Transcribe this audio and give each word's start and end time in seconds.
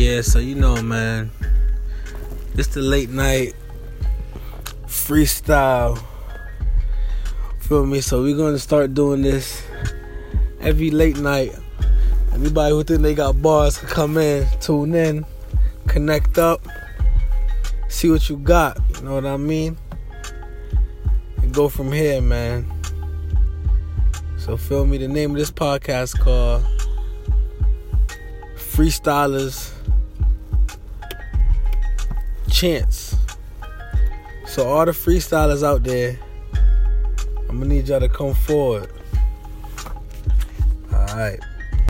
Yeah, 0.00 0.22
so 0.22 0.38
you 0.38 0.54
know, 0.54 0.80
man. 0.80 1.30
It's 2.54 2.68
the 2.68 2.80
late 2.80 3.10
night 3.10 3.52
freestyle. 4.86 6.02
Feel 7.58 7.84
me? 7.84 8.00
So 8.00 8.22
we're 8.22 8.34
gonna 8.34 8.58
start 8.58 8.94
doing 8.94 9.20
this 9.20 9.62
every 10.58 10.90
late 10.90 11.18
night. 11.18 11.54
Anybody 12.32 12.74
who 12.74 12.82
think 12.82 13.02
they 13.02 13.14
got 13.14 13.42
bars 13.42 13.76
can 13.76 13.88
come 13.88 14.16
in, 14.16 14.48
tune 14.58 14.94
in, 14.94 15.26
connect 15.86 16.38
up, 16.38 16.66
see 17.90 18.10
what 18.10 18.26
you 18.30 18.38
got. 18.38 18.78
You 18.96 19.02
know 19.02 19.16
what 19.16 19.26
I 19.26 19.36
mean? 19.36 19.76
And 21.42 21.52
go 21.52 21.68
from 21.68 21.92
here, 21.92 22.22
man. 22.22 22.64
So 24.38 24.56
feel 24.56 24.86
me. 24.86 24.96
The 24.96 25.08
name 25.08 25.32
of 25.32 25.36
this 25.36 25.50
podcast 25.50 26.18
called 26.18 26.64
Freestylers 28.56 29.74
Chance. 32.60 33.16
So 34.44 34.68
all 34.68 34.84
the 34.84 34.92
freestylers 34.92 35.62
out 35.66 35.82
there, 35.82 36.18
I'm 37.48 37.58
gonna 37.58 37.64
need 37.64 37.88
y'all 37.88 38.00
to 38.00 38.08
come 38.10 38.34
forward. 38.34 38.92
All 40.92 41.06
right. 41.16 41.40